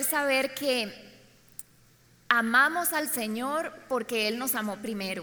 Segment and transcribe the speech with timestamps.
[0.00, 0.90] saber que
[2.30, 5.22] amamos al Señor porque Él nos amó primero.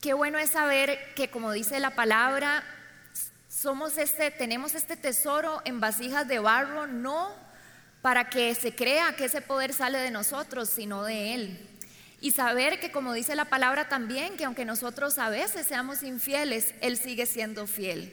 [0.00, 2.64] Qué bueno es saber que, como dice la palabra,
[3.48, 7.30] somos este, tenemos este tesoro en vasijas de barro, no
[8.00, 11.68] para que se crea que ese poder sale de nosotros, sino de Él.
[12.20, 16.74] Y saber que, como dice la palabra también, que aunque nosotros a veces seamos infieles,
[16.80, 18.12] Él sigue siendo fiel.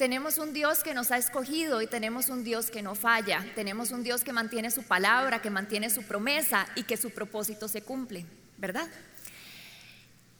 [0.00, 3.44] Tenemos un Dios que nos ha escogido y tenemos un Dios que no falla.
[3.54, 7.68] Tenemos un Dios que mantiene su palabra, que mantiene su promesa y que su propósito
[7.68, 8.24] se cumple,
[8.56, 8.88] ¿verdad?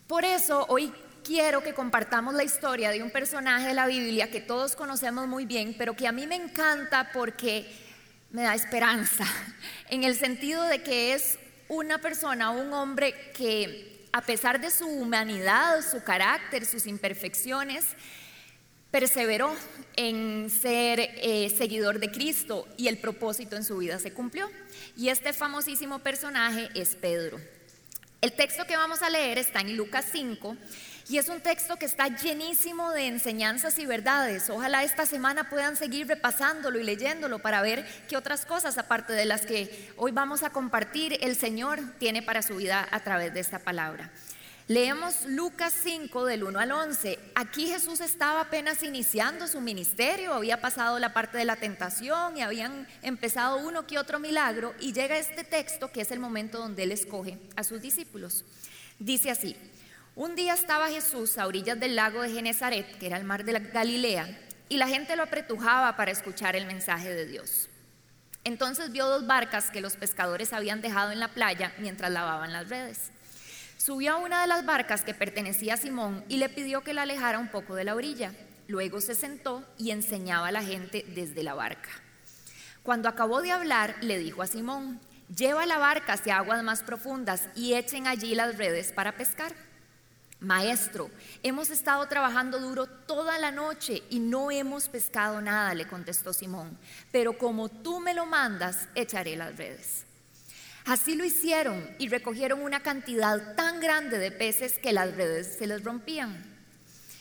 [0.07, 0.91] Por eso hoy
[1.23, 5.45] quiero que compartamos la historia de un personaje de la Biblia que todos conocemos muy
[5.45, 7.71] bien, pero que a mí me encanta porque
[8.31, 9.27] me da esperanza,
[9.91, 14.87] en el sentido de que es una persona, un hombre que a pesar de su
[14.87, 17.85] humanidad, su carácter, sus imperfecciones,
[18.91, 19.55] perseveró
[19.97, 24.51] en ser eh, seguidor de Cristo y el propósito en su vida se cumplió.
[24.97, 27.41] Y este famosísimo personaje es Pedro.
[28.21, 30.57] El texto que vamos a leer está en Lucas 5
[31.09, 34.51] y es un texto que está llenísimo de enseñanzas y verdades.
[34.51, 39.25] Ojalá esta semana puedan seguir repasándolo y leyéndolo para ver qué otras cosas, aparte de
[39.25, 43.41] las que hoy vamos a compartir, el Señor tiene para su vida a través de
[43.41, 44.11] esta palabra.
[44.71, 47.19] Leemos Lucas 5 del 1 al 11.
[47.35, 52.43] Aquí Jesús estaba apenas iniciando su ministerio, había pasado la parte de la tentación y
[52.43, 56.85] habían empezado uno que otro milagro y llega este texto que es el momento donde
[56.85, 58.45] él escoge a sus discípulos.
[59.01, 59.57] Dice así,
[60.15, 63.59] un día estaba Jesús a orillas del lago de Genezaret, que era el mar de
[63.59, 67.69] Galilea, y la gente lo apretujaba para escuchar el mensaje de Dios.
[68.45, 72.69] Entonces vio dos barcas que los pescadores habían dejado en la playa mientras lavaban las
[72.69, 73.11] redes.
[73.81, 77.03] Subió a una de las barcas que pertenecía a Simón y le pidió que la
[77.03, 78.35] alejara un poco de la orilla.
[78.69, 81.89] Luego se sentó y enseñaba a la gente desde la barca.
[82.83, 85.01] Cuando acabó de hablar, le dijo a Simón,
[85.35, 89.55] lleva la barca hacia aguas más profundas y echen allí las redes para pescar.
[90.41, 91.11] Maestro,
[91.43, 96.77] hemos estado trabajando duro toda la noche y no hemos pescado nada, le contestó Simón,
[97.13, 100.05] pero como tú me lo mandas, echaré las redes.
[100.87, 105.67] Así lo hicieron y recogieron una cantidad tan grande de peces que las redes se
[105.67, 106.51] les rompían.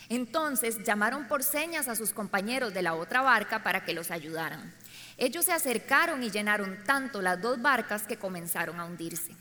[0.09, 4.73] Entonces llamaron por señas a sus compañeros de la otra barca para que los ayudaran.
[5.17, 9.35] Ellos se acercaron y llenaron tanto las dos barcas que comenzaron a hundirse.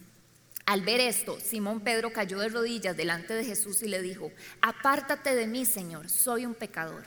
[0.66, 4.30] Al ver esto, Simón Pedro cayó de rodillas delante de Jesús y le dijo,
[4.60, 7.04] apártate de mí, Señor, soy un pecador.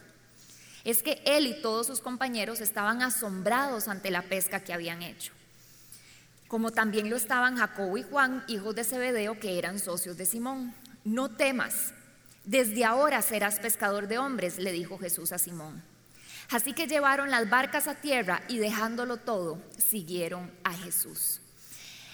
[0.83, 5.31] Es que él y todos sus compañeros estaban asombrados ante la pesca que habían hecho,
[6.51, 10.75] como también lo estaban Jacobo y Juan, hijos de Zebedeo, que eran socios de Simón.
[11.05, 11.93] No temas,
[12.43, 15.81] desde ahora serás pescador de hombres, le dijo Jesús a Simón.
[16.49, 21.39] Así que llevaron las barcas a tierra y dejándolo todo, siguieron a Jesús.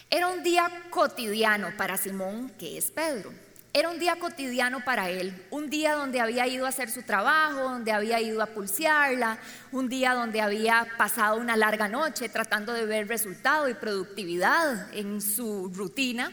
[0.07, 3.33] Era un día cotidiano para Simón, que es Pedro.
[3.73, 7.61] Era un día cotidiano para él, un día donde había ido a hacer su trabajo,
[7.61, 9.37] donde había ido a pulsearla,
[9.71, 15.21] un día donde había pasado una larga noche tratando de ver resultado y productividad en
[15.21, 16.31] su rutina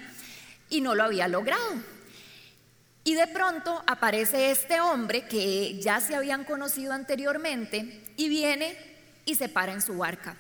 [0.71, 1.75] y no lo había logrado.
[3.03, 8.75] Y de pronto aparece este hombre que ya se habían conocido anteriormente y viene
[9.27, 10.37] y se para en su barca.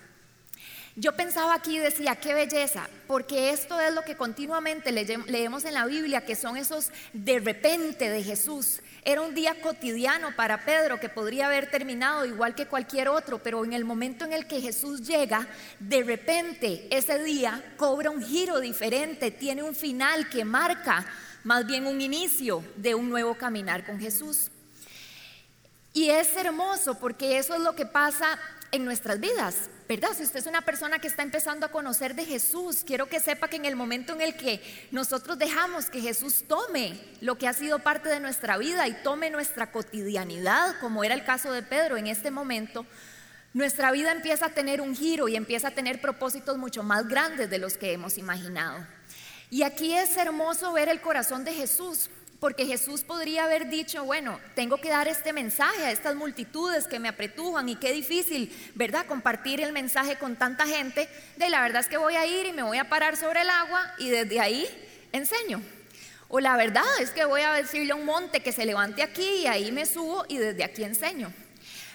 [0.96, 5.74] Yo pensaba aquí y decía, qué belleza, porque esto es lo que continuamente leemos en
[5.74, 8.80] la Biblia, que son esos de repente de Jesús.
[9.02, 13.64] Era un día cotidiano para Pedro que podría haber terminado igual que cualquier otro, pero
[13.64, 15.48] en el momento en el que Jesús llega,
[15.80, 21.04] de repente ese día cobra un giro diferente, tiene un final que marca
[21.42, 24.48] más bien un inicio de un nuevo caminar con Jesús.
[25.92, 28.38] Y es hermoso porque eso es lo que pasa
[28.74, 30.08] en nuestras vidas, ¿verdad?
[30.16, 33.46] Si usted es una persona que está empezando a conocer de Jesús, quiero que sepa
[33.46, 37.52] que en el momento en el que nosotros dejamos que Jesús tome lo que ha
[37.52, 41.96] sido parte de nuestra vida y tome nuestra cotidianidad, como era el caso de Pedro
[41.96, 42.84] en este momento,
[43.52, 47.48] nuestra vida empieza a tener un giro y empieza a tener propósitos mucho más grandes
[47.48, 48.84] de los que hemos imaginado.
[49.50, 52.10] Y aquí es hermoso ver el corazón de Jesús,
[52.44, 56.98] porque Jesús podría haber dicho, bueno, tengo que dar este mensaje a estas multitudes que
[56.98, 59.06] me apretujan y qué difícil, ¿verdad?
[59.06, 61.08] Compartir el mensaje con tanta gente.
[61.38, 63.48] De la verdad es que voy a ir y me voy a parar sobre el
[63.48, 64.68] agua y desde ahí
[65.12, 65.62] enseño.
[66.28, 69.26] O la verdad es que voy a decirle a un monte que se levante aquí
[69.26, 71.32] y ahí me subo y desde aquí enseño.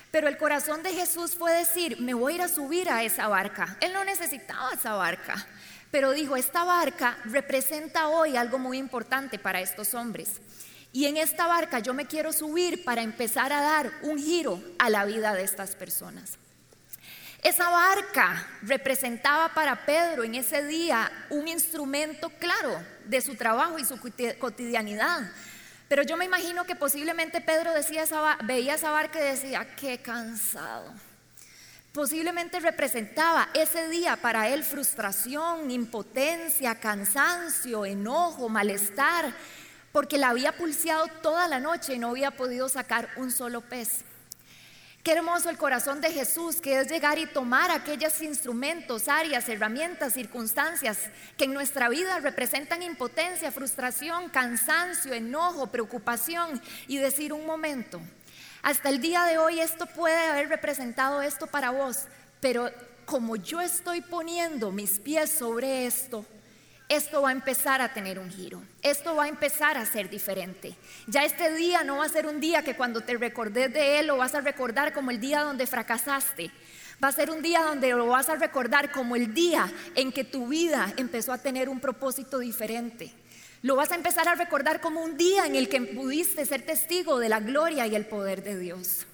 [0.09, 3.27] Pero el corazón de Jesús fue decir, me voy a ir a subir a esa
[3.27, 3.77] barca.
[3.81, 5.45] Él no necesitaba esa barca.
[5.91, 10.41] Pero dijo, esta barca representa hoy algo muy importante para estos hombres.
[10.91, 14.89] Y en esta barca yo me quiero subir para empezar a dar un giro a
[14.89, 16.37] la vida de estas personas.
[17.41, 23.85] Esa barca representaba para Pedro en ese día un instrumento claro de su trabajo y
[23.85, 23.97] su
[24.37, 25.31] cotidianidad.
[25.87, 27.71] Pero yo me imagino que posiblemente Pedro
[28.43, 30.93] veía esa barca y decía, qué cansado.
[31.93, 39.33] Posiblemente representaba ese día para él frustración, impotencia, cansancio, enojo, malestar,
[39.91, 44.05] porque la había pulseado toda la noche y no había podido sacar un solo pez.
[45.01, 50.13] Qué hermoso el corazón de Jesús, que es llegar y tomar aquellos instrumentos, áreas, herramientas,
[50.13, 50.99] circunstancias
[51.37, 57.99] que en nuestra vida representan impotencia, frustración, cansancio, enojo, preocupación y decir un momento,
[58.61, 62.05] hasta el día de hoy esto puede haber representado esto para vos,
[62.41, 62.69] pero
[63.05, 66.25] como yo estoy poniendo mis pies sobre esto,
[66.89, 70.75] esto va a empezar a tener un giro, esto va a empezar a ser diferente.
[71.07, 74.07] Ya este día no va a ser un día que cuando te recordes de él
[74.07, 76.51] lo vas a recordar como el día donde fracasaste.
[77.01, 80.23] Va a ser un día donde lo vas a recordar como el día en que
[80.23, 83.13] tu vida empezó a tener un propósito diferente.
[83.61, 87.19] Lo vas a empezar a recordar como un día en el que pudiste ser testigo
[87.19, 89.05] de la gloria y el poder de Dios.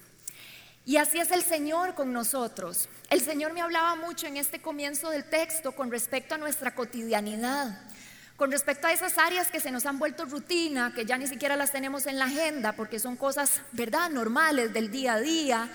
[0.84, 2.88] Y así es el Señor con nosotros.
[3.10, 7.76] El Señor me hablaba mucho en este comienzo del texto con respecto a nuestra cotidianidad,
[8.36, 11.56] con respecto a esas áreas que se nos han vuelto rutina, que ya ni siquiera
[11.56, 15.68] las tenemos en la agenda porque son cosas, ¿verdad?, normales del día a día,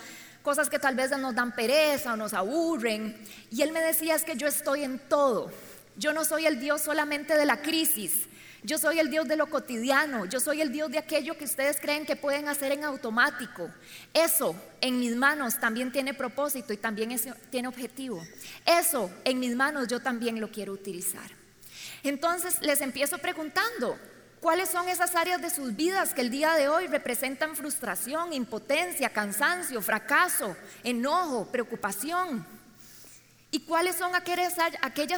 [0.43, 3.21] cosas que tal vez nos dan pereza o nos aburren.
[3.49, 5.51] Y Él me decía, es que yo estoy en todo.
[5.97, 8.29] Yo no soy el Dios solamente de la crisis,
[8.63, 11.79] yo soy el Dios de lo cotidiano, yo soy el Dios de aquello que ustedes
[11.81, 13.71] creen que pueden hacer en automático.
[14.13, 17.15] Eso en mis manos también tiene propósito y también
[17.49, 18.23] tiene objetivo.
[18.65, 21.29] Eso en mis manos yo también lo quiero utilizar.
[22.03, 23.97] Entonces les empiezo preguntando,
[24.39, 29.09] ¿cuáles son esas áreas de sus vidas que el día de hoy representan frustración, impotencia,
[29.09, 32.60] cansancio, fracaso, enojo, preocupación?
[33.53, 34.57] ¿Y cuáles son aquellas,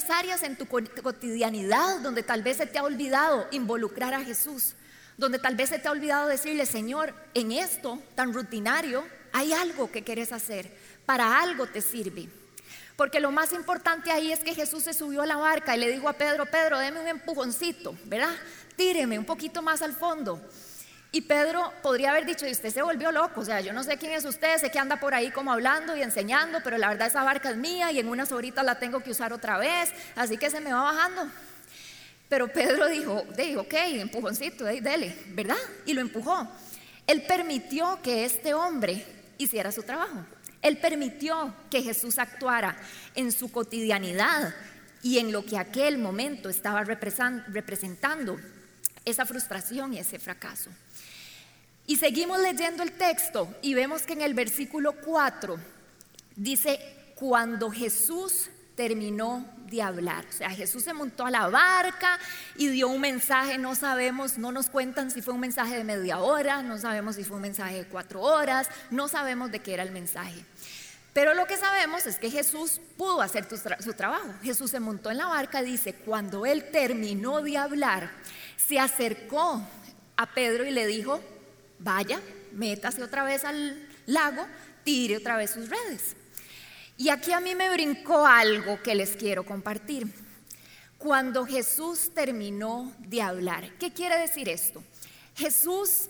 [0.10, 4.74] áreas en tu cotidianidad donde tal vez se te ha olvidado involucrar a Jesús?
[5.18, 9.92] Donde tal vez se te ha olvidado decirle, Señor, en esto tan rutinario hay algo
[9.92, 10.76] que quieres hacer,
[11.06, 12.28] para algo te sirve.
[12.96, 15.92] Porque lo más importante ahí es que Jesús se subió a la barca y le
[15.92, 18.36] dijo a Pedro, Pedro, deme un empujoncito, ¿verdad?
[18.76, 20.42] Tíreme un poquito más al fondo.
[21.16, 23.98] Y Pedro podría haber dicho, y usted se volvió loco, o sea, yo no sé
[23.98, 27.08] quién es usted, sé que anda por ahí como hablando y enseñando, pero la verdad
[27.08, 30.38] esa barca es mía y en unas horitas la tengo que usar otra vez, así
[30.38, 31.30] que se me va bajando.
[32.28, 35.56] Pero Pedro dijo, dijo ok, empujoncito, dele, ¿verdad?
[35.86, 36.48] Y lo empujó.
[37.06, 39.06] Él permitió que este hombre
[39.38, 40.26] hiciera su trabajo.
[40.64, 42.76] Él permitió que Jesús actuara
[43.14, 44.56] en su cotidianidad
[45.04, 48.40] y en lo que aquel momento estaba representando
[49.06, 50.70] esa frustración y ese fracaso.
[51.86, 55.58] Y seguimos leyendo el texto y vemos que en el versículo 4
[56.36, 56.80] dice,
[57.16, 60.26] cuando Jesús terminó de hablar.
[60.28, 62.20] O sea, Jesús se montó a la barca
[62.56, 66.20] y dio un mensaje, no sabemos, no nos cuentan si fue un mensaje de media
[66.20, 69.84] hora, no sabemos si fue un mensaje de cuatro horas, no sabemos de qué era
[69.84, 70.46] el mensaje.
[71.14, 73.48] Pero lo que sabemos es que Jesús pudo hacer
[73.80, 74.34] su trabajo.
[74.42, 78.10] Jesús se montó en la barca, dice, cuando él terminó de hablar,
[78.58, 79.62] se acercó
[80.16, 81.22] a Pedro y le dijo,
[81.80, 84.46] vaya, métase otra vez al lago,
[84.84, 86.16] tire otra vez sus redes.
[86.98, 90.08] Y aquí a mí me brincó algo que les quiero compartir.
[90.98, 94.84] Cuando Jesús terminó de hablar, ¿qué quiere decir esto?
[95.36, 96.10] Jesús,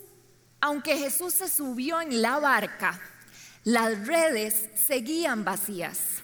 [0.60, 3.00] aunque Jesús se subió en la barca,
[3.64, 6.22] las redes seguían vacías.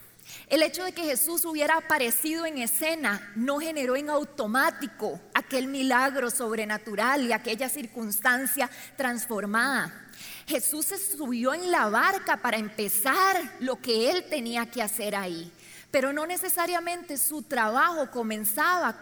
[0.51, 6.29] El hecho de que Jesús hubiera aparecido en escena no generó en automático aquel milagro
[6.29, 10.09] sobrenatural y aquella circunstancia transformada.
[10.49, 15.53] Jesús se subió en la barca para empezar lo que él tenía que hacer ahí,
[15.93, 18.97] pero no necesariamente su trabajo comenzaba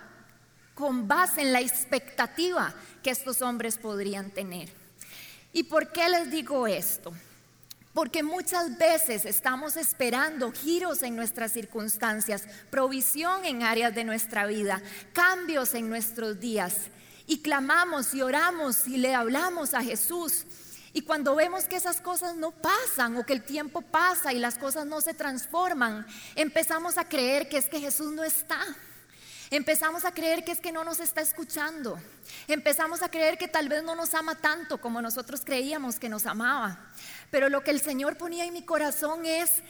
[0.75, 4.69] con base en la expectativa que estos hombres podrían tener.
[5.55, 7.15] ¿Y por qué les digo esto?
[7.99, 14.81] Porque muchas veces estamos esperando giros en nuestras circunstancias, provisión en áreas de nuestra vida,
[15.13, 16.93] cambios en nuestros días.
[17.27, 20.45] Y clamamos y oramos y le hablamos a Jesús.
[20.93, 24.59] Y cuando vemos que esas cosas no pasan o que el tiempo pasa y las
[24.59, 28.61] cosas no se transforman, empezamos a creer que es que Jesús no está.
[29.51, 31.99] Empezamos a creer que es que no nos está escuchando.
[32.47, 36.27] Empezamos a creer que tal vez no nos ama tanto como nosotros creíamos que nos
[36.27, 36.79] amaba.
[37.31, 39.63] Pero lo que el Señor ponía en mi corazón es,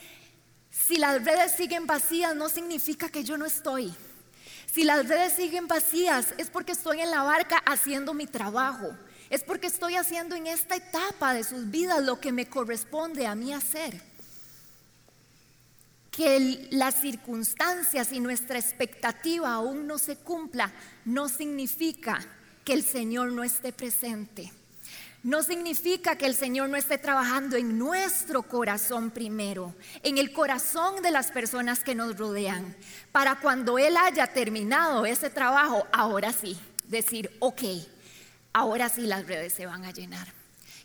[0.70, 3.94] si las redes siguen vacías no significa que yo no estoy.
[4.72, 8.96] Si las redes siguen vacías es porque estoy en la barca haciendo mi trabajo.
[9.30, 13.34] Es porque estoy haciendo en esta etapa de sus vidas lo que me corresponde a
[13.34, 14.00] mí hacer.
[16.18, 20.72] Que las circunstancias y nuestra expectativa aún no se cumpla,
[21.04, 22.18] no significa
[22.64, 24.52] que el Señor no esté presente.
[25.22, 31.02] No significa que el Señor no esté trabajando en nuestro corazón primero, en el corazón
[31.02, 32.74] de las personas que nos rodean,
[33.12, 36.58] para cuando Él haya terminado ese trabajo, ahora sí,
[36.88, 37.62] decir, ok,
[38.52, 40.26] ahora sí las redes se van a llenar.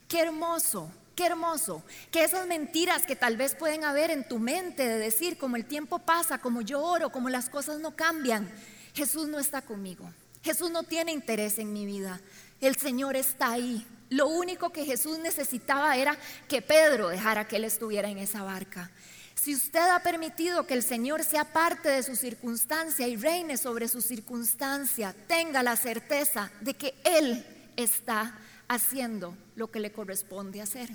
[0.07, 4.87] Qué hermoso Qué hermoso que esas mentiras que tal vez pueden haber en tu mente
[4.87, 8.51] de decir como el tiempo pasa, como yo oro, como las cosas no cambian,
[8.93, 10.11] Jesús no está conmigo.
[10.43, 12.19] Jesús no tiene interés en mi vida.
[12.59, 13.85] El Señor está ahí.
[14.09, 16.17] Lo único que Jesús necesitaba era
[16.47, 18.91] que Pedro dejara que él estuviera en esa barca.
[19.35, 23.87] Si usted ha permitido que el Señor sea parte de su circunstancia y reine sobre
[23.87, 30.89] su circunstancia, tenga la certeza de que Él está haciendo lo que le corresponde hacer.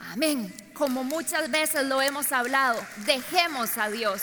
[0.00, 0.54] Amén.
[0.74, 4.22] Como muchas veces lo hemos hablado, dejemos a Dios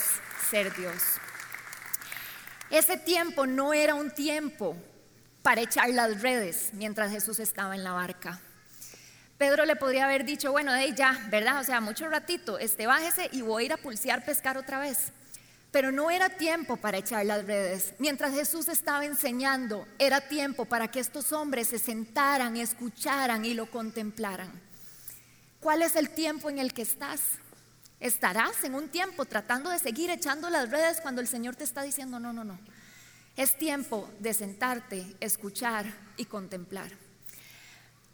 [0.50, 1.02] ser Dios.
[2.70, 4.76] Ese tiempo no era un tiempo
[5.42, 8.40] para echar las redes mientras Jesús estaba en la barca.
[9.38, 11.60] Pedro le podría haber dicho, bueno, de ya, ¿verdad?
[11.60, 15.12] O sea, mucho ratito, este bájese y voy a ir a pulsear pescar otra vez.
[15.76, 17.96] Pero no era tiempo para echar las redes.
[18.00, 23.70] Mientras Jesús estaba enseñando, era tiempo para que estos hombres se sentaran, escucharan y lo
[23.70, 24.50] contemplaran.
[25.60, 27.20] ¿Cuál es el tiempo en el que estás?
[28.00, 31.82] ¿Estarás en un tiempo tratando de seguir echando las redes cuando el Señor te está
[31.82, 32.58] diciendo, no, no, no?
[33.36, 36.90] Es tiempo de sentarte, escuchar y contemplar.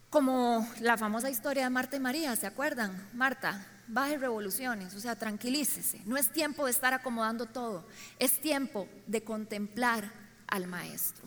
[0.10, 3.08] Como la famosa historia de Marta y María, ¿se acuerdan?
[3.14, 6.02] Marta, baje revoluciones, o sea, tranquilícese.
[6.06, 7.86] No es tiempo de estar acomodando todo,
[8.20, 10.12] es tiempo de contemplar
[10.48, 11.24] al Maestro.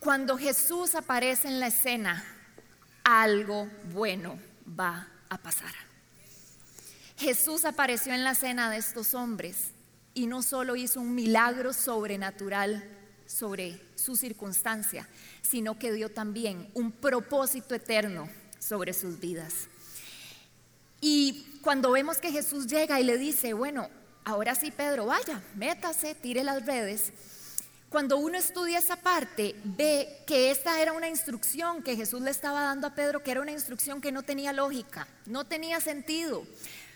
[0.00, 2.24] Cuando Jesús aparece en la escena,
[3.04, 5.72] algo bueno va a pasar.
[7.16, 9.70] Jesús apareció en la escena de estos hombres
[10.12, 12.84] y no solo hizo un milagro sobrenatural
[13.26, 15.08] sobre su circunstancia,
[15.42, 19.68] sino que dio también un propósito eterno sobre sus vidas.
[21.00, 23.88] Y cuando vemos que Jesús llega y le dice, bueno,
[24.24, 27.12] ahora sí Pedro, vaya, métase, tire las redes.
[27.88, 32.62] Cuando uno estudia esa parte, ve que esta era una instrucción que Jesús le estaba
[32.62, 36.44] dando a Pedro, que era una instrucción que no tenía lógica, no tenía sentido.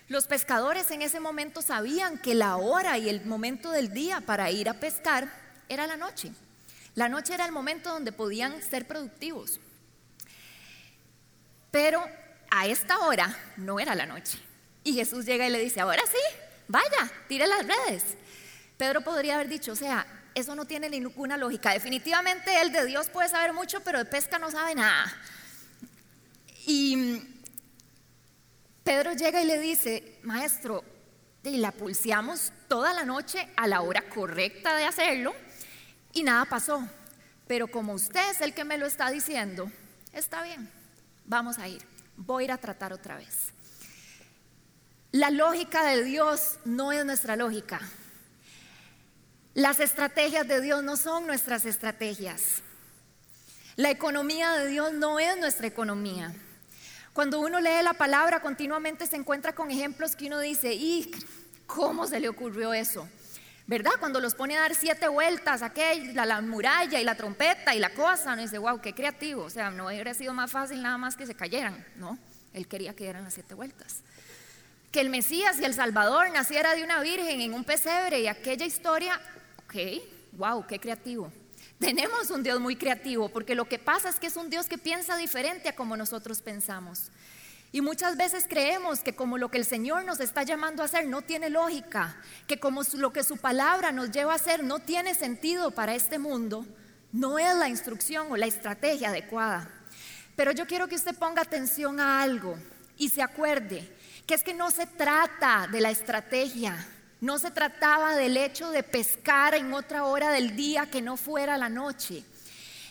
[0.08, 4.50] Los pescadores en ese momento sabían que la hora y el momento del día para
[4.50, 5.32] ir a pescar
[5.68, 6.32] era la noche.
[6.96, 9.60] La noche era el momento donde podían ser productivos.
[11.70, 12.04] Pero
[12.50, 14.38] a esta hora no era la noche.
[14.82, 16.36] Y Jesús llega y le dice, ahora sí,
[16.68, 18.04] vaya, tire las redes.
[18.76, 21.72] Pedro podría haber dicho, o sea, eso no tiene ninguna lógica.
[21.72, 25.12] Definitivamente él de Dios puede saber mucho, pero de pesca no sabe nada.
[26.66, 27.22] Y
[28.82, 30.84] Pedro llega y le dice, maestro,
[31.42, 35.34] y la pulseamos toda la noche a la hora correcta de hacerlo
[36.12, 36.86] y nada pasó.
[37.46, 39.70] Pero como usted es el que me lo está diciendo,
[40.12, 40.70] está bien,
[41.26, 41.82] vamos a ir
[42.20, 43.52] voy a ir a tratar otra vez.
[45.12, 47.80] La lógica de Dios no es nuestra lógica.
[49.54, 52.62] Las estrategias de Dios no son nuestras estrategias.
[53.76, 56.32] La economía de Dios no es nuestra economía.
[57.12, 61.10] Cuando uno lee la palabra continuamente se encuentra con ejemplos que uno dice, ¿y
[61.66, 63.08] cómo se le ocurrió eso?
[63.70, 63.92] ¿Verdad?
[64.00, 67.90] Cuando los pone a dar siete vueltas, aquella, la, muralla y la trompeta y la
[67.90, 69.44] cosa, uno dice, wow, qué creativo.
[69.44, 72.18] O sea, no hubiera sido más fácil nada más que se cayeran, ¿no?
[72.52, 74.00] Él quería que dieran las siete vueltas.
[74.90, 78.66] Que el Mesías y el Salvador naciera de una virgen en un pesebre y aquella
[78.66, 79.20] historia,
[79.58, 81.32] ok, wow, qué creativo.
[81.78, 84.78] Tenemos un Dios muy creativo porque lo que pasa es que es un Dios que
[84.78, 87.12] piensa diferente a como nosotros pensamos.
[87.72, 91.06] Y muchas veces creemos que como lo que el Señor nos está llamando a hacer
[91.06, 92.16] no tiene lógica,
[92.48, 96.18] que como lo que su palabra nos lleva a hacer no tiene sentido para este
[96.18, 96.66] mundo,
[97.12, 99.70] no es la instrucción o la estrategia adecuada.
[100.34, 102.58] Pero yo quiero que usted ponga atención a algo
[102.96, 103.88] y se acuerde
[104.26, 106.74] que es que no se trata de la estrategia,
[107.20, 111.56] no se trataba del hecho de pescar en otra hora del día que no fuera
[111.56, 112.24] la noche.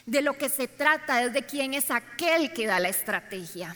[0.05, 3.75] De lo que se trata es de quién es aquel que da la estrategia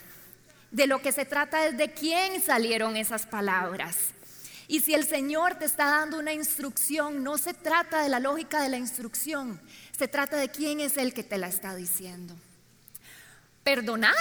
[0.74, 4.10] de lo que se trata es de quién salieron esas palabras.
[4.68, 8.60] Y si el Señor te está dando una instrucción, no se trata de la lógica
[8.60, 9.62] de la instrucción,
[9.96, 12.36] se trata de quién es el que te la está diciendo.
[13.64, 14.16] Perdonar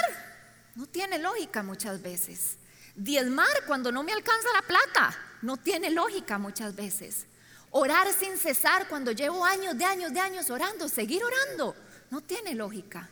[0.75, 2.57] no tiene lógica muchas veces.
[2.95, 7.25] Diezmar cuando no me alcanza la plata no tiene lógica muchas veces.
[7.71, 11.75] Orar sin cesar cuando llevo años de años de años orando, seguir orando,
[12.11, 13.09] no tiene lógica.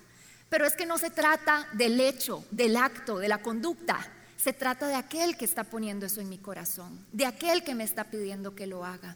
[0.52, 4.06] Pero es que no se trata del hecho, del acto, de la conducta.
[4.36, 7.86] Se trata de aquel que está poniendo eso en mi corazón, de aquel que me
[7.86, 9.16] está pidiendo que lo haga.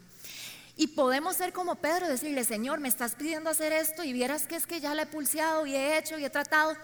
[0.77, 4.55] Y podemos ser como Pedro, decirle, Señor, me estás pidiendo hacer esto y vieras que
[4.55, 6.77] es que ya la he pulseado y he hecho y he tratado.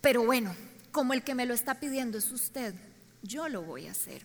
[0.00, 0.56] Pero bueno,
[0.90, 2.74] como el que me lo está pidiendo es usted,
[3.22, 4.22] yo lo voy a hacer.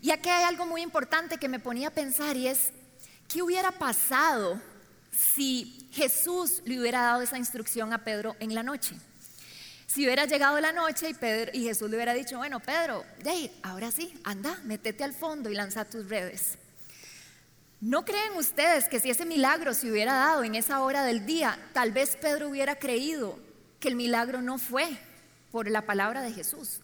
[0.00, 2.70] Y aquí hay algo muy importante que me ponía a pensar y es,
[3.26, 4.60] ¿qué hubiera pasado
[5.10, 8.94] si Jesús le hubiera dado esa instrucción a Pedro en la noche?
[9.86, 13.04] Si hubiera llegado la noche y, Pedro, y Jesús le hubiera dicho, bueno, Pedro,
[13.62, 16.58] ahora sí, anda, métete al fondo y lanza tus redes.
[17.80, 21.58] ¿No creen ustedes que si ese milagro se hubiera dado en esa hora del día,
[21.72, 23.38] tal vez Pedro hubiera creído
[23.80, 24.86] que el milagro no fue
[25.50, 26.82] por la palabra de Jesús?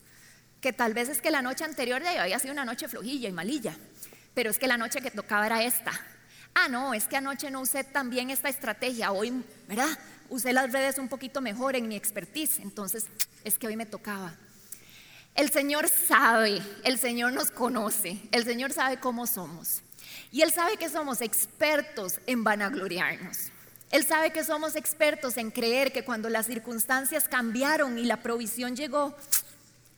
[0.60, 3.32] Que tal vez es que la noche anterior de había sido una noche flojilla y
[3.32, 3.76] malilla,
[4.34, 5.92] pero es que la noche que tocaba era esta.
[6.58, 9.90] Ah, no, es que anoche no usé también esta estrategia, hoy, ¿verdad?
[10.30, 13.04] Usé las redes un poquito mejor en mi expertise, entonces
[13.44, 14.34] es que hoy me tocaba.
[15.34, 19.82] El Señor sabe, el Señor nos conoce, el Señor sabe cómo somos.
[20.32, 23.50] Y Él sabe que somos expertos en vanagloriarnos.
[23.90, 28.74] Él sabe que somos expertos en creer que cuando las circunstancias cambiaron y la provisión
[28.76, 29.14] llegó,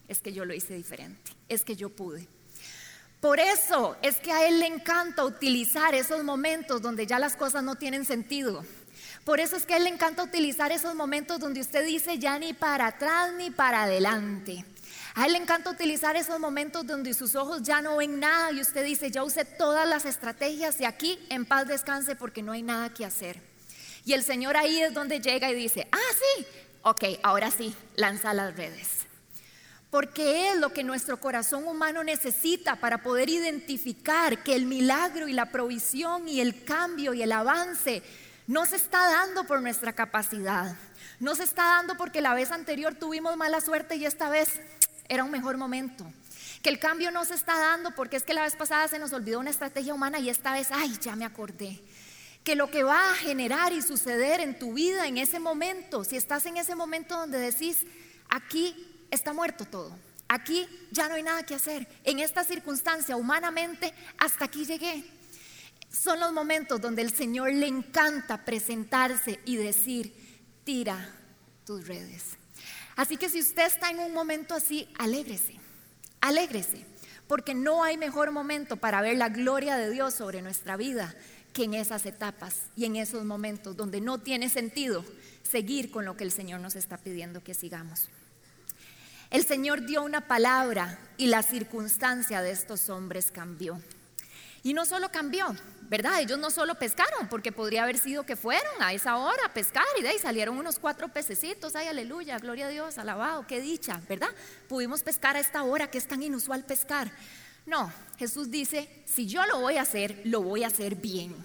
[0.08, 2.26] es que yo lo hice diferente, es que yo pude.
[3.20, 7.62] Por eso es que a Él le encanta utilizar esos momentos donde ya las cosas
[7.64, 8.64] no tienen sentido.
[9.24, 12.38] Por eso es que a Él le encanta utilizar esos momentos donde usted dice ya
[12.38, 14.64] ni para atrás ni para adelante.
[15.18, 18.60] A él le encanta utilizar esos momentos donde sus ojos ya no ven nada y
[18.60, 22.62] usted dice, ya usé todas las estrategias y aquí en paz descanse porque no hay
[22.62, 23.40] nada que hacer.
[24.04, 26.46] Y el Señor ahí es donde llega y dice, ah, sí,
[26.82, 28.97] ok, ahora sí, lanza las redes.
[29.90, 35.32] Porque es lo que nuestro corazón humano necesita para poder identificar que el milagro y
[35.32, 38.02] la provisión y el cambio y el avance
[38.46, 40.76] no se está dando por nuestra capacidad.
[41.20, 44.60] No se está dando porque la vez anterior tuvimos mala suerte y esta vez
[45.08, 46.04] era un mejor momento.
[46.62, 49.12] Que el cambio no se está dando porque es que la vez pasada se nos
[49.12, 51.80] olvidó una estrategia humana y esta vez, ay, ya me acordé.
[52.44, 56.16] Que lo que va a generar y suceder en tu vida en ese momento, si
[56.16, 57.84] estás en ese momento donde decís,
[58.28, 59.96] aquí está muerto todo,
[60.28, 65.04] aquí ya no hay nada que hacer, en esta circunstancia humanamente hasta aquí llegué.
[65.90, 70.14] Son los momentos donde el Señor le encanta presentarse y decir,
[70.64, 71.14] tira
[71.64, 72.36] tus redes.
[72.94, 75.54] Así que si usted está en un momento así, alégrese,
[76.20, 76.84] alégrese,
[77.26, 81.14] porque no hay mejor momento para ver la gloria de Dios sobre nuestra vida
[81.52, 85.04] que en esas etapas y en esos momentos donde no tiene sentido
[85.42, 88.08] seguir con lo que el Señor nos está pidiendo que sigamos.
[89.30, 93.78] El Señor dio una palabra y la circunstancia de estos hombres cambió.
[94.62, 96.20] Y no solo cambió, ¿verdad?
[96.20, 99.84] Ellos no solo pescaron, porque podría haber sido que fueron a esa hora a pescar
[99.98, 104.00] y de ahí salieron unos cuatro pececitos, ay, aleluya, gloria a Dios, alabado, qué dicha,
[104.08, 104.30] ¿verdad?
[104.66, 107.10] Pudimos pescar a esta hora que es tan inusual pescar.
[107.66, 111.36] No, Jesús dice, si yo lo voy a hacer, lo voy a hacer bien.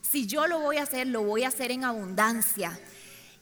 [0.00, 2.78] Si yo lo voy a hacer, lo voy a hacer en abundancia.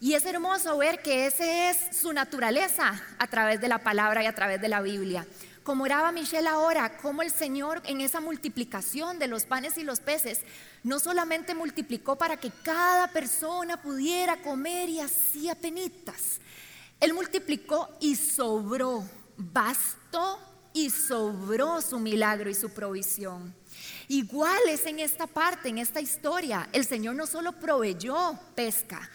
[0.02, 4.26] Y es hermoso ver que esa es su naturaleza a través de la palabra y
[4.26, 5.26] a través de la Biblia.
[5.62, 10.00] Como oraba Michelle ahora, como el Señor en esa multiplicación de los panes y los
[10.00, 10.40] peces
[10.84, 16.40] no solamente multiplicó para que cada persona pudiera comer y hacía penitas,
[16.98, 19.04] Él multiplicó y sobró,
[19.36, 20.40] bastó
[20.72, 23.54] y sobró su milagro y su provisión.
[24.08, 29.10] Igual es en esta parte, en esta historia, el Señor no solo proveyó pesca,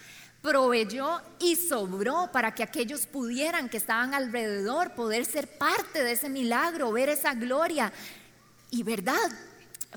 [0.45, 6.29] proveyó y sobró para que aquellos pudieran que estaban alrededor poder ser parte de ese
[6.29, 7.91] milagro, ver esa gloria
[8.69, 9.31] y verdad,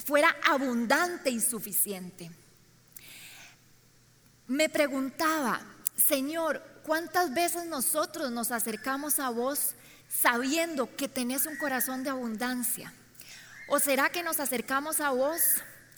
[0.07, 2.31] fuera abundante y suficiente.
[4.47, 5.61] Me preguntaba,
[5.95, 9.75] Señor, ¿cuántas veces nosotros nos acercamos a vos
[10.09, 12.95] sabiendo que tenés un corazón de abundancia?
[13.69, 15.43] ¿O será que nos acercamos a vos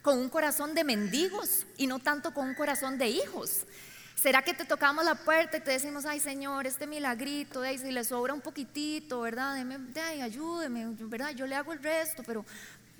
[0.03, 3.65] con un corazón de mendigos y no tanto con un corazón de hijos?
[4.21, 7.91] ¿Será que te tocamos la puerta y te decimos, ay Señor, este milagrito, de si
[7.91, 9.57] le sobra un poquitito, ¿verdad?
[10.21, 11.31] ayúdeme, ¿verdad?
[11.31, 12.45] Yo le hago el resto, pero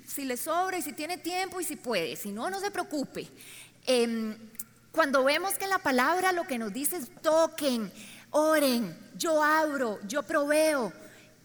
[0.03, 3.29] si le sobra y si tiene tiempo y si puede, si no, no se preocupe.
[3.85, 4.35] Em,
[4.91, 7.91] cuando vemos que la palabra lo que nos dice es toquen,
[8.31, 10.91] oren, yo abro, yo proveo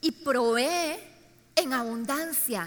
[0.01, 0.99] y provee
[1.55, 2.67] en abundancia.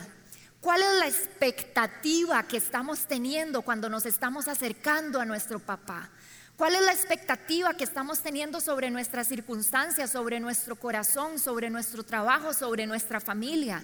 [0.61, 6.11] ¿Cuál es la expectativa que estamos teniendo cuando nos estamos acercando a nuestro papá?
[6.59, 12.03] ¿Cuál es la expectativa que estamos teniendo sobre nuestras circunstancias, sobre nuestro corazón, sobre nuestro
[12.03, 13.81] trabajo, sobre nuestra familia?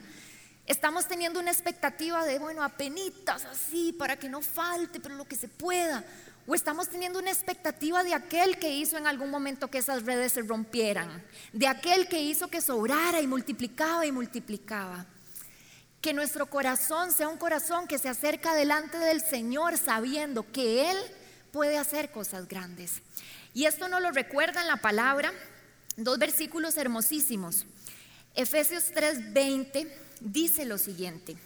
[0.66, 5.38] Estamos teniendo una expectativa de, bueno, apenitas así, para que no falte, pero lo que
[5.38, 6.04] se pueda.
[6.46, 10.34] ¿O estamos teniendo una expectativa de aquel que hizo en algún momento que esas redes
[10.34, 11.24] se rompieran?
[11.54, 15.06] De aquel que hizo que sobrara y multiplicaba y multiplicaba.
[16.02, 20.98] Que nuestro corazón sea un corazón que se acerca delante del Señor sabiendo que Él
[21.56, 23.02] puede hacer cosas grandes.
[23.54, 25.32] Y esto nos lo recuerda en la palabra,
[25.96, 27.66] dos versículos hermosísimos.
[28.34, 29.88] Efesios 3:20
[30.20, 31.38] dice lo siguiente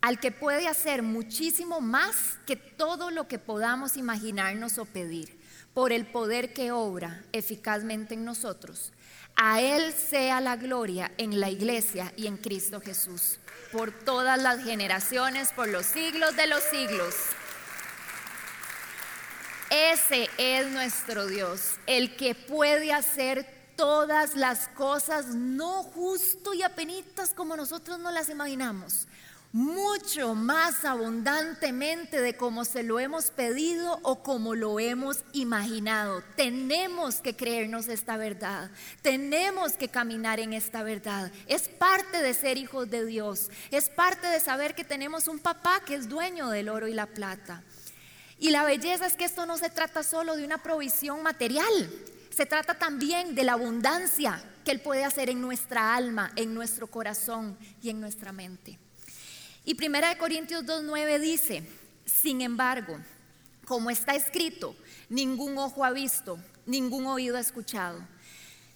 [0.00, 5.38] al que puede hacer muchísimo más que todo lo que podamos imaginarnos o pedir,
[5.74, 8.92] por el poder que obra eficazmente en nosotros.
[9.34, 13.40] A Él sea la gloria en la iglesia y en Cristo Jesús,
[13.72, 17.14] por todas las generaciones, por los siglos de los siglos.
[19.70, 27.34] Ese es nuestro Dios, el que puede hacer todas las cosas, no justo y apenitas
[27.34, 29.06] como nosotros no las imaginamos,
[29.52, 36.22] mucho más abundantemente de como se lo hemos pedido o como lo hemos imaginado.
[36.34, 38.70] Tenemos que creernos esta verdad,
[39.02, 41.30] tenemos que caminar en esta verdad.
[41.46, 45.82] Es parte de ser hijos de Dios, es parte de saber que tenemos un papá
[45.84, 47.62] que es dueño del oro y la plata.
[48.38, 51.90] Y la belleza es que esto no se trata solo de una provisión material,
[52.30, 56.86] se trata también de la abundancia que Él puede hacer en nuestra alma, en nuestro
[56.86, 58.78] corazón y en nuestra mente.
[59.64, 61.68] Y Primera de Corintios 2.9 dice,
[62.06, 62.96] sin embargo,
[63.66, 64.74] como está escrito,
[65.10, 68.00] ningún ojo ha visto, ningún oído ha escuchado,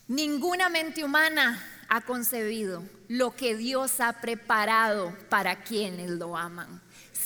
[0.09, 6.82] ninguna mente humana ha concebido lo que Dios ha preparado para quienes lo aman.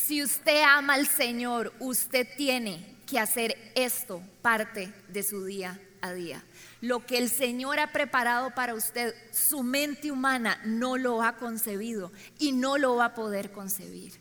[0.06, 6.12] Si usted ama al Señor, usted tiene que hacer esto parte de su día a
[6.12, 6.44] día.
[6.80, 12.12] Lo que el Señor ha preparado para usted, su mente humana no lo ha concebido
[12.38, 14.12] y no lo va a poder concebir.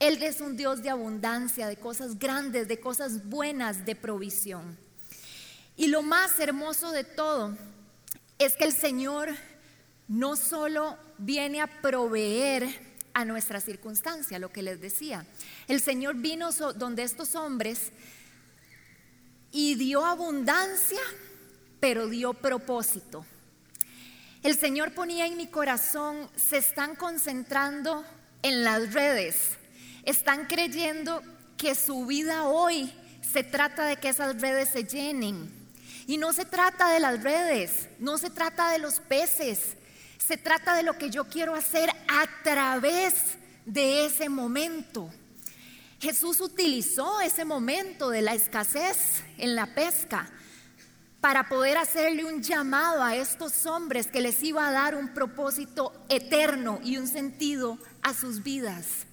[0.00, 4.76] Él es un Dios de abundancia, de cosas grandes, de cosas buenas, de provisión.
[5.78, 7.56] Y lo más hermoso de todo
[8.38, 9.30] es que el Señor
[10.08, 12.85] no solo viene a proveer
[13.16, 15.24] a nuestra circunstancia, lo que les decía.
[15.68, 17.90] El Señor vino donde estos hombres
[19.50, 21.00] y dio abundancia
[21.80, 23.24] pero dio propósito.
[24.42, 28.04] El Señor ponía en mi corazón, se están concentrando
[28.42, 29.52] en las redes,
[30.04, 31.22] están creyendo
[31.56, 35.50] que su vida hoy se trata de que esas redes se llenen.
[36.06, 39.75] Y no se trata de las redes, no se trata de los peces,
[40.26, 45.08] se trata de lo que yo quiero hacer a través de ese momento.
[46.00, 50.28] Jesús utilizó ese momento de la escasez en la pesca
[51.20, 55.92] para poder hacerle un llamado a estos hombres que les iba a dar un propósito
[56.08, 59.06] eterno y un sentido a sus vidas.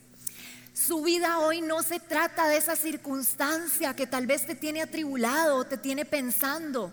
[0.74, 5.58] Su vida hoy no se trata de esa circunstancia que tal vez te tiene atribulado
[5.58, 6.92] o te tiene pensando.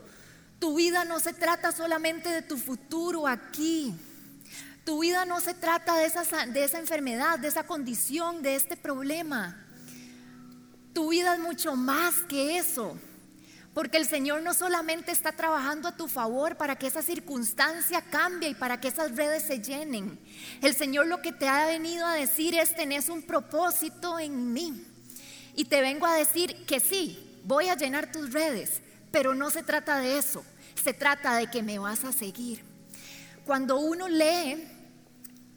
[0.59, 3.95] Tu vida no se trata solamente de tu futuro aquí.
[4.91, 8.77] Tu vida no se trata de esa, de esa enfermedad, de esa condición, de este
[8.77, 9.65] problema.
[10.93, 12.99] Tu vida es mucho más que eso.
[13.73, 18.49] Porque el Señor no solamente está trabajando a tu favor para que esa circunstancia cambie
[18.49, 20.19] y para que esas redes se llenen.
[20.61, 24.85] El Señor lo que te ha venido a decir es, tenés un propósito en mí.
[25.55, 28.81] Y te vengo a decir que sí, voy a llenar tus redes,
[29.13, 30.45] pero no se trata de eso.
[30.83, 32.65] Se trata de que me vas a seguir.
[33.47, 34.79] Cuando uno lee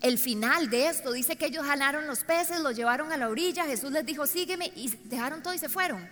[0.03, 3.65] el final de esto, dice que ellos jalaron los peces, los llevaron a la orilla,
[3.65, 6.07] Jesús les dijo, sígueme, y dejaron todo y se fueron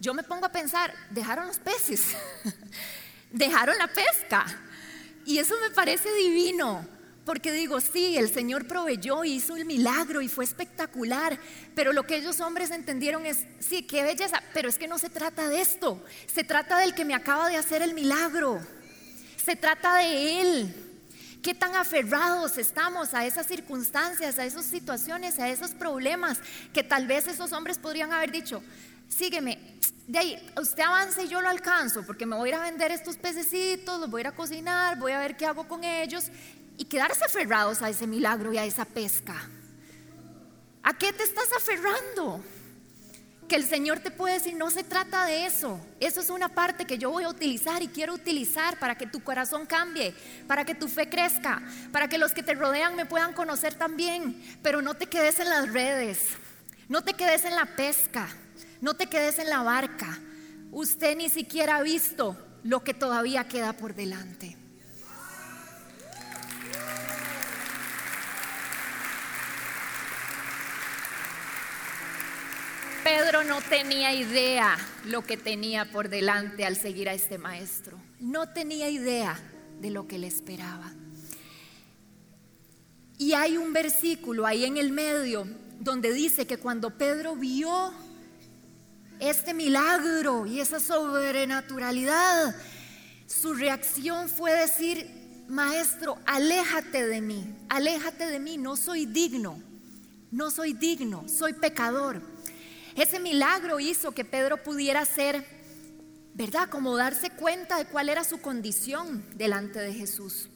[0.00, 2.16] yo me pongo a pensar, dejaron los peces,
[3.30, 4.46] dejaron la pesca.
[5.26, 6.86] Y eso me parece divino,
[7.26, 11.38] porque digo, sí, el Señor proveyó hizo el milagro y fue espectacular,
[11.74, 15.10] pero lo que ellos hombres entendieron es, sí, qué belleza, pero es que no se
[15.10, 18.58] trata de esto, se trata del que me acaba de hacer el milagro,
[19.36, 20.89] se trata de Él.
[21.42, 26.38] ¿Qué tan aferrados estamos a esas circunstancias, a esas situaciones, a esos problemas
[26.74, 28.62] que tal vez esos hombres podrían haber dicho,
[29.08, 29.58] sígueme,
[30.06, 32.90] de ahí, usted avance y yo lo alcanzo, porque me voy a ir a vender
[32.90, 36.26] estos pececitos, los voy a ir a cocinar, voy a ver qué hago con ellos
[36.76, 39.48] y quedarse aferrados a ese milagro y a esa pesca.
[40.82, 42.42] ¿A qué te estás aferrando?
[43.50, 45.78] Que el Señor te puede decir, no se trata de eso.
[45.98, 49.22] Eso es una parte que yo voy a utilizar y quiero utilizar para que tu
[49.22, 50.14] corazón cambie,
[50.46, 51.60] para que tu fe crezca,
[51.90, 54.40] para que los que te rodean me puedan conocer también.
[54.62, 56.28] Pero no te quedes en las redes,
[56.88, 58.28] no te quedes en la pesca.
[58.80, 60.18] No te quedes en la barca.
[60.72, 64.56] Usted ni siquiera ha visto lo que todavía queda por delante.
[73.10, 77.98] Pedro no tenía idea lo que tenía por delante al seguir a este maestro.
[78.20, 79.36] No tenía idea
[79.80, 80.92] de lo que le esperaba.
[83.18, 85.44] Y hay un versículo ahí en el medio
[85.80, 87.92] donde dice que cuando Pedro vio
[89.18, 92.54] este milagro y esa sobrenaturalidad,
[93.26, 95.10] su reacción fue decir,
[95.48, 99.60] maestro, aléjate de mí, aléjate de mí, no soy digno,
[100.30, 102.29] no soy digno, soy pecador.
[102.96, 105.44] Ese milagro hizo que Pedro pudiera ser,
[106.34, 106.68] ¿verdad?
[106.68, 110.48] Como darse cuenta de cuál era su condición delante de Jesús.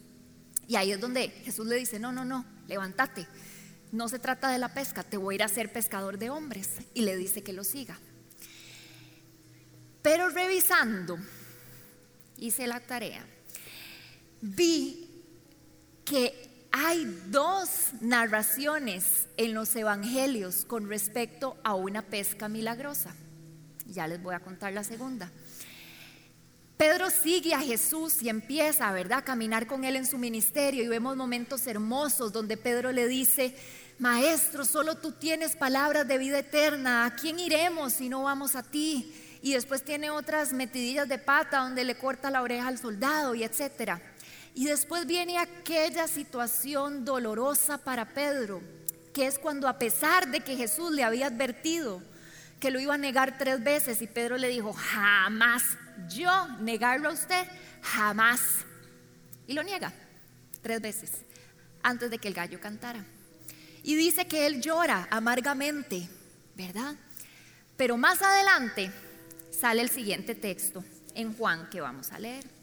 [0.66, 3.26] Y ahí es donde Jesús le dice, no, no, no, levántate.
[3.92, 6.70] No se trata de la pesca, te voy a ir a ser pescador de hombres.
[6.94, 7.98] Y le dice que lo siga.
[10.02, 11.18] Pero revisando,
[12.38, 13.24] hice la tarea,
[14.40, 15.08] vi
[16.04, 17.68] que hay dos
[18.00, 23.14] narraciones en los evangelios con respecto a una pesca milagrosa.
[23.86, 25.30] Ya les voy a contar la segunda.
[26.76, 30.88] Pedro sigue a Jesús y empieza, ¿verdad?, a caminar con él en su ministerio y
[30.88, 33.54] vemos momentos hermosos donde Pedro le dice,
[34.00, 38.64] Maestro, solo tú tienes palabras de vida eterna, ¿a quién iremos si no vamos a
[38.64, 39.14] ti?
[39.44, 43.44] y después tiene otras metidillas de pata donde le corta la oreja al soldado y
[43.44, 44.00] etcétera.
[44.54, 48.62] Y después viene aquella situación dolorosa para Pedro,
[49.12, 52.00] que es cuando a pesar de que Jesús le había advertido
[52.60, 55.62] que lo iba a negar tres veces y Pedro le dijo, jamás,
[56.08, 57.46] yo negarlo a usted,
[57.82, 58.40] jamás.
[59.46, 59.92] Y lo niega
[60.62, 61.10] tres veces
[61.82, 63.04] antes de que el gallo cantara.
[63.82, 66.08] Y dice que él llora amargamente,
[66.54, 66.94] ¿verdad?
[67.76, 68.90] Pero más adelante
[69.50, 70.82] sale el siguiente texto
[71.14, 72.53] en Juan que vamos a leer.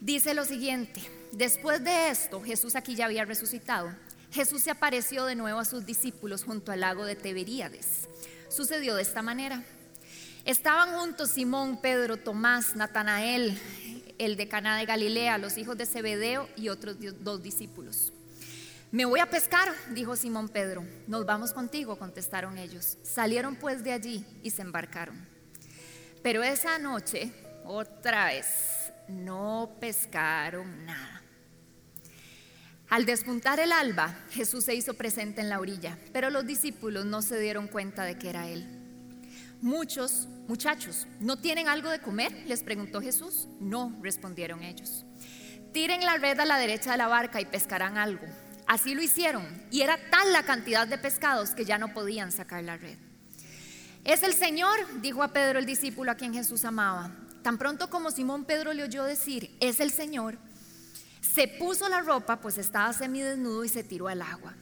[0.00, 3.94] Dice lo siguiente, después de esto, Jesús aquí ya había resucitado.
[4.32, 8.08] Jesús se apareció de nuevo a sus discípulos junto al lago de Tiberíades.
[8.48, 9.62] Sucedió de esta manera.
[10.46, 13.58] Estaban juntos Simón, Pedro, Tomás, Natanael,
[14.18, 18.14] el de Caná de Galilea, los hijos de Zebedeo y otros dos discípulos.
[18.92, 20.82] Me voy a pescar, dijo Simón Pedro.
[21.08, 22.96] Nos vamos contigo, contestaron ellos.
[23.02, 25.28] Salieron pues de allí y se embarcaron.
[26.22, 27.32] Pero esa noche,
[27.64, 28.46] otra vez,
[29.10, 31.22] no pescaron nada.
[32.88, 37.22] Al despuntar el alba, Jesús se hizo presente en la orilla, pero los discípulos no
[37.22, 38.66] se dieron cuenta de que era Él.
[39.60, 42.32] Muchos muchachos, ¿no tienen algo de comer?
[42.46, 43.46] les preguntó Jesús.
[43.60, 45.04] No, respondieron ellos.
[45.72, 48.26] Tiren la red a la derecha de la barca y pescarán algo.
[48.66, 52.64] Así lo hicieron, y era tal la cantidad de pescados que ya no podían sacar
[52.64, 52.98] la red.
[54.04, 57.12] Es el Señor, dijo a Pedro el discípulo a quien Jesús amaba.
[57.42, 60.38] Tan pronto como Simón Pedro le oyó decir, es el Señor,
[61.20, 64.54] se puso la ropa, pues estaba semidesnudo y se tiró al agua.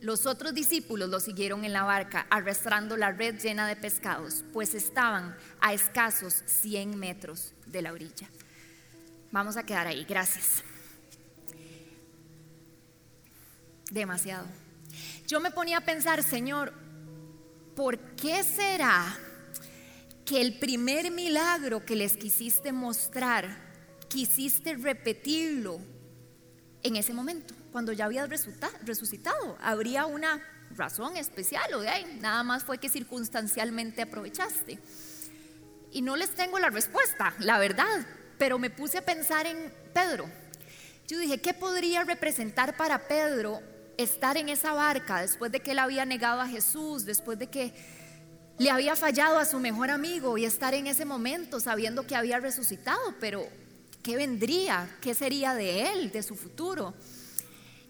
[0.00, 4.74] Los otros discípulos lo siguieron en la barca, arrastrando la red llena de pescados, pues
[4.74, 8.28] estaban a escasos 100 metros de la orilla.
[9.30, 10.62] Vamos a quedar ahí, gracias.
[13.90, 14.46] Demasiado.
[15.26, 16.72] Yo me ponía a pensar, Señor,
[17.74, 19.18] ¿por qué será
[20.24, 23.56] que el primer milagro que les quisiste mostrar,
[24.08, 25.80] quisiste repetirlo
[26.82, 28.28] en ese momento, cuando ya habías
[28.82, 29.56] resucitado?
[29.60, 30.42] ¿Habría una
[30.76, 32.18] razón especial o de ahí?
[32.20, 34.78] Nada más fue que circunstancialmente aprovechaste.
[35.90, 38.06] Y no les tengo la respuesta, la verdad,
[38.38, 40.28] pero me puse a pensar en Pedro.
[41.06, 43.62] Yo dije, ¿qué podría representar para Pedro
[43.96, 47.72] estar en esa barca después de que él había negado a Jesús, después de que
[48.58, 52.38] le había fallado a su mejor amigo y estar en ese momento sabiendo que había
[52.38, 53.46] resucitado, pero
[54.02, 54.96] ¿qué vendría?
[55.00, 56.94] ¿Qué sería de él, de su futuro?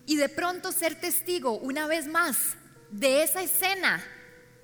[0.07, 2.57] Y de pronto ser testigo una vez más
[2.91, 4.03] de esa escena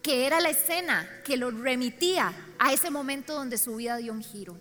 [0.02, 4.22] que era la escena que lo remitía a ese momento donde su vida dio un
[4.22, 4.58] giro.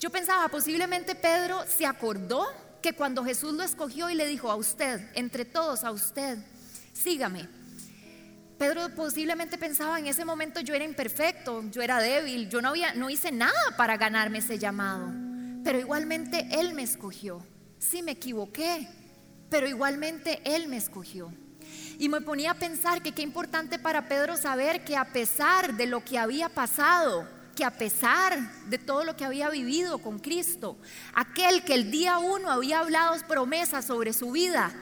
[0.00, 2.46] Yo pensaba, posiblemente Pedro se acordó
[2.80, 6.38] que cuando Jesús lo escogió y le dijo a usted, entre todos, a usted,
[6.92, 7.48] sígame.
[8.62, 12.94] Pedro posiblemente pensaba en ese momento yo era imperfecto, yo era débil, yo no, había,
[12.94, 15.10] no hice nada para ganarme ese llamado,
[15.64, 17.44] pero igualmente Él me escogió.
[17.80, 18.86] Sí me equivoqué,
[19.50, 21.32] pero igualmente Él me escogió.
[21.98, 25.86] Y me ponía a pensar que qué importante para Pedro saber que a pesar de
[25.86, 30.76] lo que había pasado, que a pesar de todo lo que había vivido con Cristo,
[31.14, 34.72] aquel que el día uno había hablado promesas sobre su vida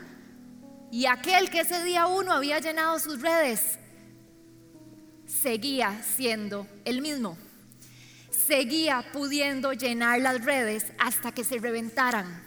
[0.90, 3.79] y aquel que ese día uno había llenado sus redes,
[5.26, 7.38] seguía siendo el mismo.
[8.31, 12.42] Seguía pudiendo llenar las redes hasta que se reventaran,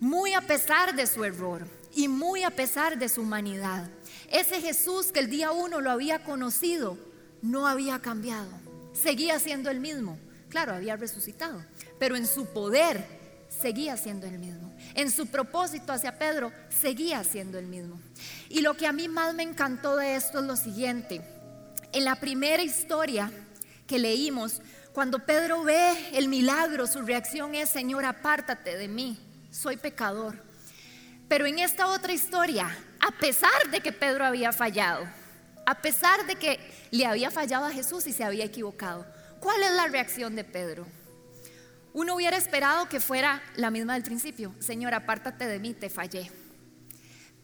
[0.00, 3.88] muy a pesar de su error y muy a pesar de su humanidad.
[4.30, 6.98] Ese Jesús que el día uno lo había conocido,
[7.42, 8.50] no había cambiado,
[8.92, 10.18] seguía siendo el mismo.
[10.48, 11.64] Claro, había resucitado,
[11.98, 13.06] pero en su poder
[13.48, 14.65] seguía siendo el mismo.
[14.94, 18.00] En su propósito hacia Pedro seguía siendo el mismo.
[18.48, 21.20] Y lo que a mí más me encantó de esto es lo siguiente.
[21.92, 23.30] En la primera historia
[23.86, 24.60] que leímos,
[24.92, 29.18] cuando Pedro ve el milagro, su reacción es, Señor, apártate de mí,
[29.50, 30.42] soy pecador.
[31.28, 35.06] Pero en esta otra historia, a pesar de que Pedro había fallado,
[35.66, 36.58] a pesar de que
[36.90, 39.04] le había fallado a Jesús y se había equivocado,
[39.40, 40.86] ¿cuál es la reacción de Pedro?
[41.96, 46.30] Uno hubiera esperado que fuera la misma del principio, Señor, apártate de mí, te fallé.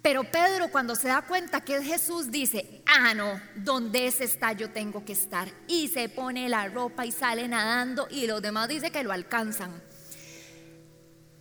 [0.03, 4.53] Pero Pedro cuando se da cuenta que es Jesús dice, ah, no, donde ese está
[4.53, 5.49] yo tengo que estar.
[5.69, 9.83] Y se pone la ropa y sale nadando y los demás dice que lo alcanzan.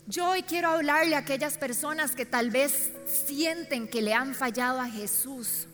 [0.08, 4.80] Yo hoy quiero hablarle a aquellas personas que tal vez sienten que le han fallado
[4.80, 5.67] a Jesús.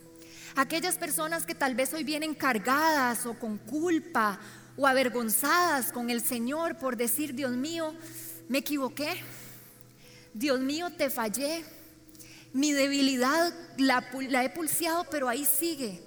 [0.55, 4.39] Aquellas personas que tal vez hoy vienen cargadas o con culpa
[4.77, 7.93] o avergonzadas con el Señor por decir, Dios mío,
[8.47, 9.21] me equivoqué.
[10.33, 11.65] Dios mío, te fallé
[12.53, 14.03] mi debilidad la,
[14.43, 16.01] he pulseado, pero ahí sigue.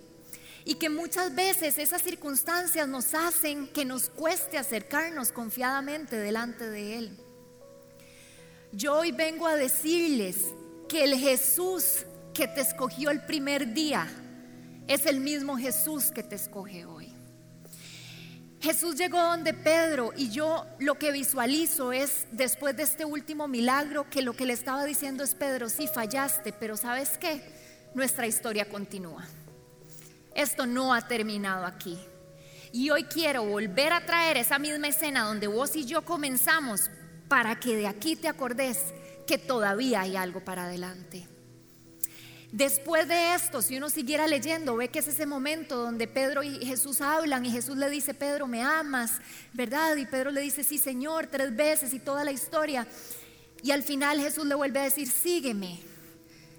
[0.64, 6.98] Y que muchas veces esas circunstancias nos hacen que nos cueste acercarnos confiadamente delante de
[6.98, 7.18] Él.
[8.72, 10.46] Yo hoy vengo a decirles
[10.88, 12.04] que el Jesús
[12.34, 14.06] que te escogió el primer día
[14.86, 16.99] es el mismo Jesús que te escoge hoy.
[18.60, 24.08] Jesús llegó donde Pedro y yo lo que visualizo es después de este último milagro
[24.10, 27.42] que lo que le estaba diciendo es Pedro, sí fallaste, pero ¿sabes qué?
[27.94, 29.26] Nuestra historia continúa.
[30.34, 31.98] Esto no ha terminado aquí.
[32.70, 36.90] Y hoy quiero volver a traer esa misma escena donde vos y yo comenzamos
[37.28, 38.78] para que de aquí te acordes
[39.26, 41.29] que todavía hay algo para adelante.
[42.52, 46.66] Después de esto, si uno siguiera leyendo, ve que es ese momento donde Pedro y
[46.66, 49.12] Jesús hablan y Jesús le dice, Pedro, me amas,
[49.52, 49.96] ¿verdad?
[49.96, 52.88] Y Pedro le dice, sí, Señor, tres veces y toda la historia.
[53.62, 55.80] Y al final Jesús le vuelve a decir, sígueme.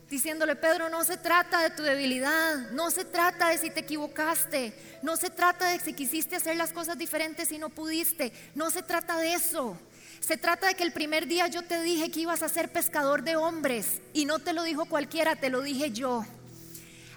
[0.10, 4.74] Diciéndole, Pedro, no se trata de tu debilidad, no se trata de si te equivocaste,
[5.02, 8.84] no se trata de si quisiste hacer las cosas diferentes y no pudiste, no se
[8.84, 9.78] trata de eso.
[10.22, 13.24] Se trata de que el primer día yo te dije que ibas a ser pescador
[13.24, 16.24] de hombres y no te lo dijo cualquiera, te lo dije yo.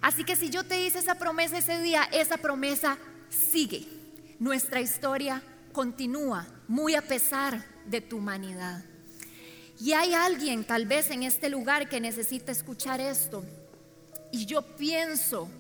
[0.01, 2.97] Así que si yo te hice esa promesa ese día, esa promesa
[3.29, 3.87] sigue.
[4.39, 8.83] Nuestra historia continúa muy a pesar de tu humanidad.
[9.79, 13.45] Y hay alguien tal vez en este lugar que necesita escuchar esto.
[14.33, 15.51] Y yo pienso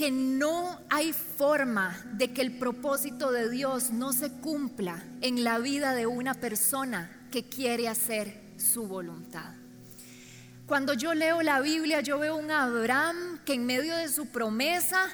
[0.00, 5.58] que no hay forma de que el propósito de Dios no se cumpla en la
[5.58, 9.52] vida de una persona que quiere hacer su voluntad.
[10.64, 15.06] Cuando yo leo la Biblia, yo veo un Abraham que en medio de su promesa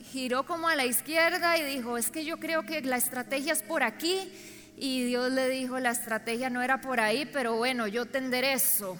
[0.00, 3.62] giró como a la izquierda y dijo, es que yo creo que la estrategia es
[3.62, 4.32] por aquí.
[4.78, 8.96] Y Dios le dijo, la estrategia no era por ahí, pero bueno, yo tenderé eso.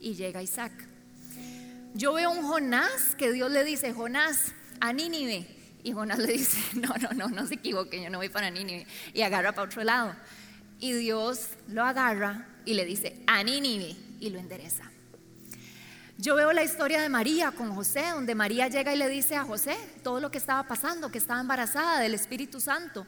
[0.00, 0.72] Y llega Isaac.
[1.94, 5.46] Yo veo un Jonás que Dios le dice, Jonás, a Nínive.
[5.82, 8.86] Y Jonás le dice, no, no, no, no se equivoque, yo no voy para Nínive.
[9.12, 10.14] Y agarra para otro lado.
[10.80, 14.90] Y Dios lo agarra y le dice, a Nínive, y lo endereza.
[16.16, 19.44] Yo veo la historia de María con José, donde María llega y le dice a
[19.44, 23.06] José todo lo que estaba pasando, que estaba embarazada del Espíritu Santo.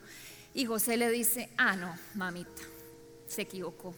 [0.53, 2.63] Y José le dice, ah, no, mamita,
[3.29, 3.95] se equivocó,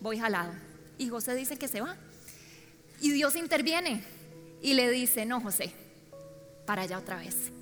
[0.00, 0.52] voy jalado.
[0.98, 1.96] Y José dice que se va.
[3.00, 4.02] Y Dios interviene
[4.62, 5.72] y le dice, no, José,
[6.66, 7.52] para allá otra vez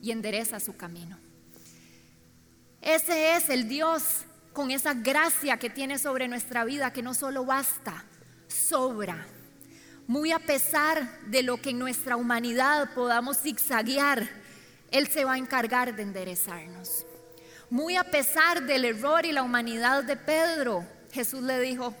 [0.00, 1.18] y endereza su camino.
[2.80, 4.02] Ese es el Dios
[4.52, 8.04] con esa gracia que tiene sobre nuestra vida, que no solo basta,
[8.48, 9.26] sobra.
[10.06, 14.28] Muy a pesar de lo que en nuestra humanidad podamos zigzaguear,
[14.90, 17.06] Él se va a encargar de enderezarnos.
[17.70, 21.94] Muy a pesar del error y la humanidad de Pedro, Jesús le dijo,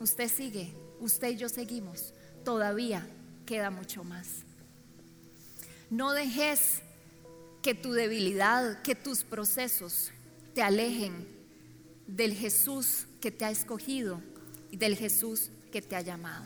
[0.00, 3.06] usted sigue, usted y yo seguimos, todavía
[3.46, 4.47] queda mucho más.
[5.90, 6.82] No dejes
[7.62, 10.12] que tu debilidad, que tus procesos
[10.54, 11.26] te alejen
[12.06, 14.20] del Jesús que te ha escogido
[14.70, 16.44] y del Jesús que te ha llamado.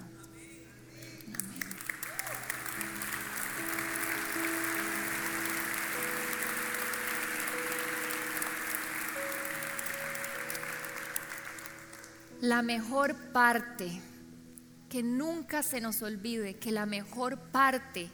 [12.41, 14.01] La mejor parte,
[14.89, 18.11] que nunca se nos olvide que la mejor parte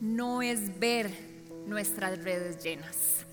[0.00, 1.10] no es ver
[1.66, 3.24] nuestras redes llenas.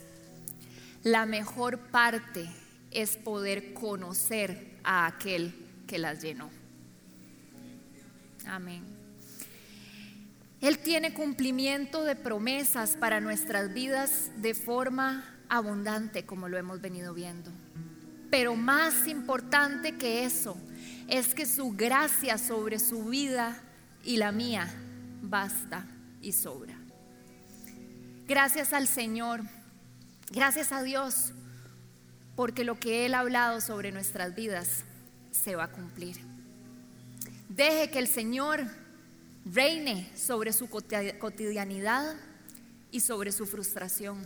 [1.03, 2.49] La mejor parte
[2.91, 5.53] es poder conocer a aquel
[5.87, 6.49] que las llenó.
[8.45, 8.83] Amén.
[10.61, 17.13] Él tiene cumplimiento de promesas para nuestras vidas de forma abundante, como lo hemos venido
[17.13, 17.51] viendo.
[18.29, 20.55] Pero más importante que eso
[21.07, 23.61] es que su gracia sobre su vida
[24.05, 24.67] y la mía
[25.21, 25.85] basta
[26.23, 26.75] y sobra.
[28.25, 29.41] Gracias al Señor,
[30.31, 31.33] gracias a Dios,
[32.35, 34.85] porque lo que Él ha hablado sobre nuestras vidas
[35.31, 36.17] se va a cumplir.
[37.49, 38.65] Deje que el Señor
[39.45, 42.15] reine sobre su cotidianidad
[42.89, 44.19] y sobre su frustración.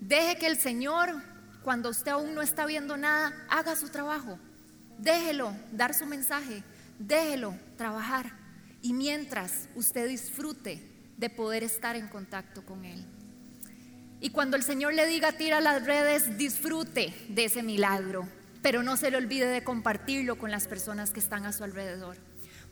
[0.00, 1.10] Deje que el Señor,
[1.62, 4.38] cuando usted aún no está viendo nada, haga su trabajo.
[4.98, 6.64] Déjelo dar su mensaje,
[6.98, 8.41] déjelo trabajar.
[8.82, 10.82] Y mientras usted disfrute
[11.16, 13.06] de poder estar en contacto con Él.
[14.20, 18.28] Y cuando el Señor le diga tira las redes, disfrute de ese milagro,
[18.60, 22.16] pero no se le olvide de compartirlo con las personas que están a su alrededor.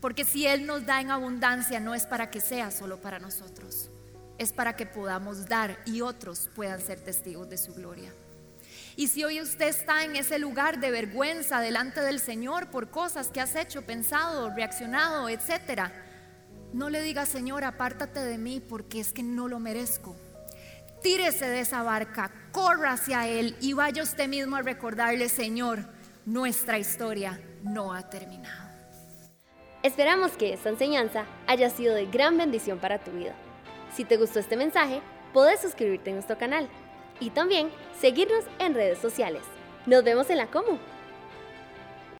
[0.01, 3.91] Porque si Él nos da en abundancia, no es para que sea solo para nosotros,
[4.39, 8.13] es para que podamos dar y otros puedan ser testigos de su gloria.
[8.97, 13.29] Y si hoy usted está en ese lugar de vergüenza delante del Señor por cosas
[13.29, 15.93] que has hecho, pensado, reaccionado, etcétera,
[16.73, 20.17] no le diga, Señor, apártate de mí porque es que no lo merezco.
[21.03, 25.87] Tírese de esa barca, corra hacia Él y vaya usted mismo a recordarle, Señor,
[26.27, 28.71] nuestra historia no ha terminado.
[29.83, 33.35] Esperamos que esta enseñanza haya sido de gran bendición para tu vida.
[33.95, 35.01] Si te gustó este mensaje,
[35.33, 36.69] puedes suscribirte a nuestro canal
[37.21, 39.43] y también seguirnos en redes sociales.
[39.87, 40.79] Nos vemos en la Comu.